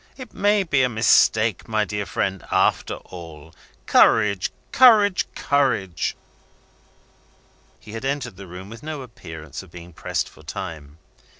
[0.17, 3.53] It may be a mistake, my dear friend, after all.
[3.85, 4.51] Courage!
[4.71, 5.27] courage!
[5.35, 6.15] courage!"
[7.79, 10.97] He had entered the room with no appearance of being pressed for time.